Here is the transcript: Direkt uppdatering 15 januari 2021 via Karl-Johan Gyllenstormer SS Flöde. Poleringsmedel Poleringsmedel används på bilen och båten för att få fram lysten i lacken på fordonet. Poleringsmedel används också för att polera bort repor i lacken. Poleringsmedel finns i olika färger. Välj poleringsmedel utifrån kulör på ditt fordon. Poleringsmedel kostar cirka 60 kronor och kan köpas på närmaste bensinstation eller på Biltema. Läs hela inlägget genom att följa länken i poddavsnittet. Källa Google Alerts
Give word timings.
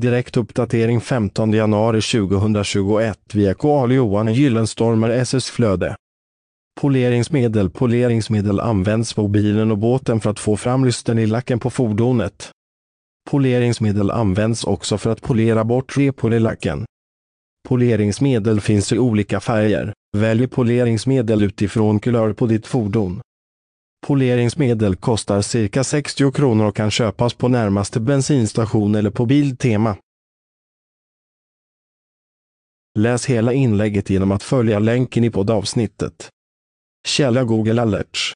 Direkt 0.00 0.36
uppdatering 0.36 1.00
15 1.00 1.52
januari 1.52 2.00
2021 2.00 3.18
via 3.32 3.54
Karl-Johan 3.54 4.34
Gyllenstormer 4.34 5.10
SS 5.10 5.50
Flöde. 5.50 5.96
Poleringsmedel 6.80 7.70
Poleringsmedel 7.70 8.60
används 8.60 9.14
på 9.14 9.28
bilen 9.28 9.70
och 9.70 9.78
båten 9.78 10.20
för 10.20 10.30
att 10.30 10.38
få 10.38 10.56
fram 10.56 10.84
lysten 10.84 11.18
i 11.18 11.26
lacken 11.26 11.58
på 11.58 11.70
fordonet. 11.70 12.50
Poleringsmedel 13.30 14.10
används 14.10 14.64
också 14.64 14.98
för 14.98 15.10
att 15.10 15.22
polera 15.22 15.64
bort 15.64 15.96
repor 15.96 16.34
i 16.34 16.40
lacken. 16.40 16.84
Poleringsmedel 17.68 18.60
finns 18.60 18.92
i 18.92 18.98
olika 18.98 19.40
färger. 19.40 19.92
Välj 20.16 20.46
poleringsmedel 20.46 21.42
utifrån 21.42 22.00
kulör 22.00 22.32
på 22.32 22.46
ditt 22.46 22.66
fordon. 22.66 23.20
Poleringsmedel 24.06 24.96
kostar 24.96 25.42
cirka 25.42 25.84
60 25.84 26.32
kronor 26.32 26.66
och 26.66 26.76
kan 26.76 26.90
köpas 26.90 27.34
på 27.34 27.48
närmaste 27.48 28.00
bensinstation 28.00 28.94
eller 28.94 29.10
på 29.10 29.26
Biltema. 29.26 29.96
Läs 32.98 33.26
hela 33.26 33.52
inlägget 33.52 34.10
genom 34.10 34.32
att 34.32 34.42
följa 34.42 34.78
länken 34.78 35.24
i 35.24 35.30
poddavsnittet. 35.30 36.28
Källa 37.06 37.44
Google 37.44 37.82
Alerts 37.82 38.32